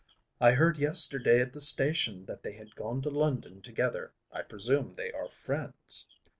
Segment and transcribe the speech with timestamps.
[0.39, 4.13] "I heard yesterday at the station that they had gone to London together.
[4.31, 6.07] I presume they are friends."